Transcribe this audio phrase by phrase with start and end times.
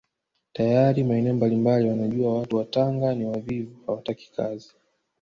[0.53, 4.71] Tayari maeneo mbalimbali wanajua watu wa Tanga ni wavivu hawataki kazi